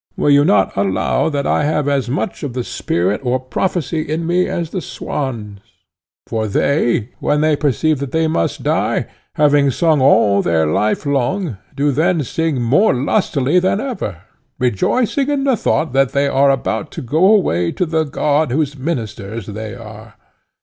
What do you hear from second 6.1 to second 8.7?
For they, when they perceive that they must